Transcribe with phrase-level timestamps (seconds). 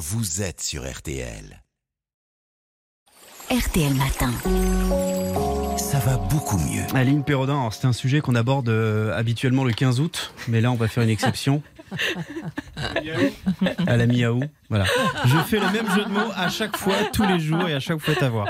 [0.00, 1.62] vous êtes sur RTL.
[3.50, 4.32] RTL Matin.
[5.76, 6.84] Ça va beaucoup mieux.
[6.94, 10.72] Aline Perrodin, alors c'est un sujet qu'on aborde euh, habituellement le 15 août, mais là
[10.72, 11.62] on va faire une exception.
[13.86, 14.40] à la miaou.
[14.70, 14.86] Voilà.
[15.26, 17.80] Je fais le même jeu de mots à chaque fois, tous les jours et à
[17.80, 18.48] chaque fois à voir.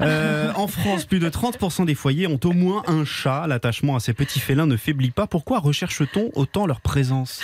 [0.00, 3.46] Euh, en France, plus de 30% des foyers ont au moins un chat.
[3.46, 5.28] L'attachement à ces petits félins ne faiblit pas.
[5.28, 7.40] Pourquoi recherche-t-on autant leur présence?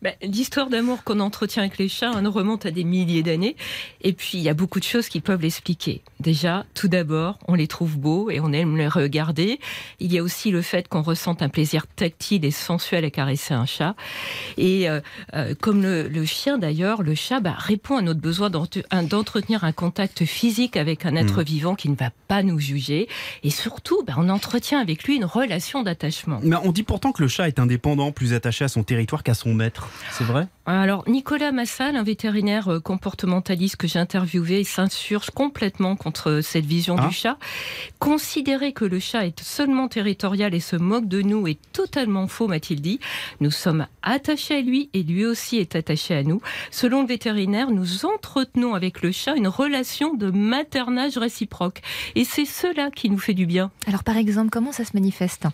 [0.00, 3.56] Ben, L'histoire d'amour qu'on entretient avec les chats hein, remonte à des milliers d'années.
[4.00, 6.02] Et puis, il y a beaucoup de choses qui peuvent l'expliquer.
[6.20, 9.60] Déjà, tout d'abord, on les trouve beaux et on aime les regarder.
[10.00, 13.54] Il y a aussi le fait qu'on ressente un plaisir tactile et sensuel à caresser
[13.54, 13.94] un chat.
[14.56, 15.00] Et euh,
[15.34, 19.72] euh, comme le, le chien d'ailleurs, le chat bah, répond à notre besoin d'entretenir un
[19.72, 23.08] contact physique avec un être vivant qui ne va pas nous juger.
[23.44, 26.40] Et surtout, bah, on entretient avec lui une relation d'attachement.
[26.42, 29.34] Mais On dit pourtant que le chat est indépendant, plus attaché à son territoire qu'à
[29.34, 29.88] son maître.
[30.10, 30.48] C'est vrai?
[30.70, 36.96] Alors, Nicolas Massal, un vétérinaire euh, comportementaliste que j'ai interviewé, s'insurge complètement contre cette vision
[36.98, 37.08] Ah.
[37.08, 37.38] du chat.
[37.98, 42.48] Considérer que le chat est seulement territorial et se moque de nous est totalement faux,
[42.48, 43.00] m'a-t-il dit.
[43.40, 46.42] Nous sommes attachés à lui et lui aussi est attaché à nous.
[46.70, 51.80] Selon le vétérinaire, nous entretenons avec le chat une relation de maternage réciproque.
[52.14, 53.70] Et c'est cela qui nous fait du bien.
[53.86, 55.46] Alors par exemple, comment ça se manifeste?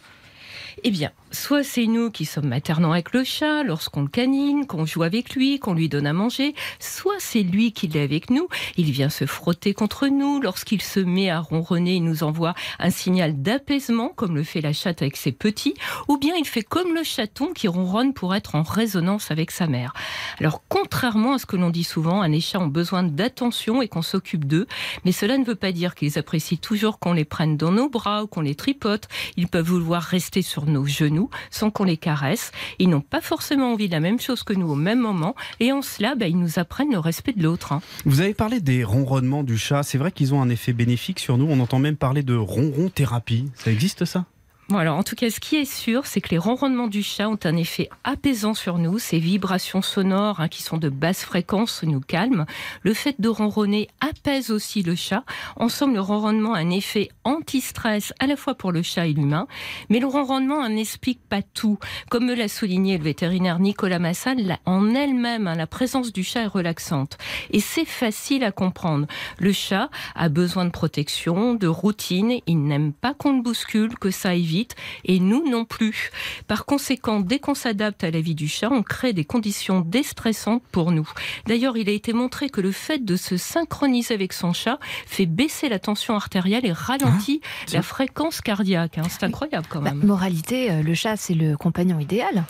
[0.83, 4.87] Eh bien, soit c'est nous qui sommes maternants avec le chat lorsqu'on le canine, qu'on
[4.87, 8.49] joue avec lui, qu'on lui donne à manger, soit c'est lui qui l'est avec nous,
[8.77, 12.91] il vient se frotter contre nous, lorsqu'il se met à ronronner, il nous envoie un
[12.91, 15.75] signal d'apaisement comme le fait la chatte avec ses petits,
[16.09, 19.67] ou bien il fait comme le chaton qui ronronne pour être en résonance avec sa
[19.67, 19.93] mère.
[20.39, 23.89] Alors contrairement à ce que l'on dit souvent, un les chats ont besoin d'attention et
[23.89, 24.67] qu'on s'occupe d'eux,
[25.05, 28.25] mais cela ne veut pas dire qu'ils apprécient toujours qu'on les prenne dans nos bras
[28.25, 29.09] ou qu'on les tripote.
[29.37, 32.53] Ils peuvent vouloir rester sur nos genoux sans qu'on les caresse.
[32.78, 35.34] Ils n'ont pas forcément envie de la même chose que nous au même moment.
[35.61, 37.72] Et en cela, bah, ils nous apprennent le respect de l'autre.
[37.72, 37.81] hein.
[38.05, 39.83] Vous avez parlé des ronronnements du chat.
[39.83, 41.47] C'est vrai qu'ils ont un effet bénéfique sur nous.
[41.48, 43.50] On entend même parler de ronron thérapie.
[43.56, 44.25] Ça existe ça?
[44.70, 47.28] Bon, alors, en tout cas, ce qui est sûr, c'est que les ronronnements du chat
[47.28, 48.99] ont un effet apaisant sur nous.
[48.99, 52.47] Ces vibrations sonores hein, qui sont de basse fréquence nous calment.
[52.83, 55.22] Le fait de ronronner apaise aussi le chat.
[55.56, 59.12] En somme, le ronronnement a un effet anti-stress à la fois pour le chat et
[59.12, 59.49] l'humain.
[59.91, 61.78] Mais le ronronnement n'explique pas tout.
[62.09, 66.41] Comme me l'a souligné le vétérinaire Nicolas Massal, en elle-même, hein, la présence du chat
[66.41, 67.19] est relaxante.
[67.50, 69.09] Et c'est facile à comprendre.
[69.38, 72.38] Le chat a besoin de protection, de routine.
[72.47, 74.76] Il n'aime pas qu'on le bouscule, que ça aille vite.
[75.04, 76.10] Et nous non plus.
[76.47, 80.62] Par conséquent, dès qu'on s'adapte à la vie du chat, on crée des conditions déstressantes
[80.70, 81.09] pour nous.
[81.47, 85.26] D'ailleurs, il a été montré que le fait de se synchroniser avec son chat fait
[85.26, 87.78] baisser la tension artérielle et ralentit tiens.
[87.78, 88.98] la fréquence cardiaque.
[88.98, 89.03] hein.
[89.09, 90.04] C'est incroyable quand Bah, même.
[90.06, 92.44] Moralité, euh, le chat c'est le compagnon idéal.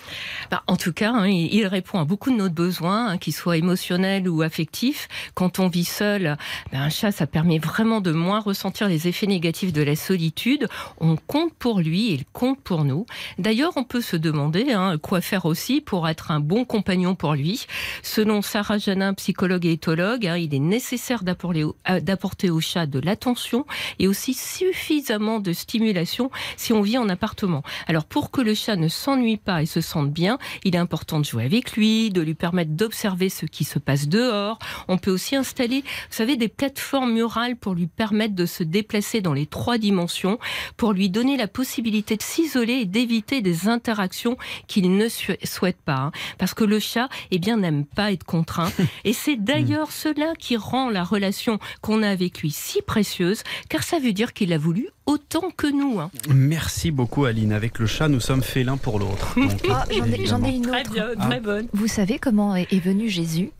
[0.50, 3.56] Bah, en tout cas, hein, il répond à beaucoup de nos besoins, hein, qu'ils soient
[3.56, 5.08] émotionnels ou affectifs.
[5.34, 6.36] Quand on vit seul,
[6.72, 10.68] ben, un chat, ça permet vraiment de moins ressentir les effets négatifs de la solitude.
[11.00, 13.06] On compte pour lui, il compte pour nous.
[13.38, 17.34] D'ailleurs, on peut se demander hein, quoi faire aussi pour être un bon compagnon pour
[17.34, 17.66] lui.
[18.02, 22.98] Selon Sarah Janin, psychologue et éthologue, hein, il est nécessaire euh, d'apporter au chat de
[22.98, 23.66] l'attention
[23.98, 27.62] et aussi suffisamment de stimulation si on vit en appartement.
[27.86, 31.20] Alors pour que le chat ne s'ennuie pas et se sente bien, il est important
[31.20, 34.58] de jouer avec lui, de lui permettre d'observer ce qui se passe dehors.
[34.88, 39.20] On peut aussi installer, vous savez, des plateformes murales pour lui permettre de se déplacer
[39.20, 40.38] dans les trois dimensions,
[40.76, 44.36] pour lui donner la possibilité de s'isoler et d'éviter des interactions
[44.66, 45.96] qu'il ne souhaite pas.
[45.96, 46.12] hein.
[46.38, 48.70] Parce que le chat, eh bien, n'aime pas être contraint.
[49.04, 53.82] Et c'est d'ailleurs cela qui rend la relation qu'on a avec lui si précieuse, car
[53.82, 56.00] ça veut dire qu'il a voulu autant que nous.
[56.00, 56.10] hein.
[56.28, 57.52] Merci beaucoup Aline.
[57.52, 59.34] Avec le chat, nous sommes félins pour l'autre.
[59.70, 59.84] Ah,
[60.24, 60.92] j'en ai- une Très autre.
[60.92, 61.26] bien, Ah.
[61.26, 61.68] très bonne.
[61.72, 63.50] Vous savez comment est est venu Jésus?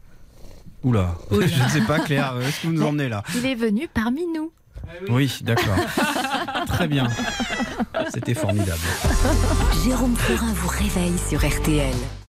[0.83, 3.23] Oula, je ne sais pas Claire, est-ce que vous nous emmenez là?
[3.37, 4.51] Il est venu parmi nous.
[5.09, 5.77] Oui, d'accord.
[6.67, 7.09] Très bien.
[8.15, 8.79] C'était formidable.
[9.85, 12.24] Jérôme Florin vous réveille sur RTL.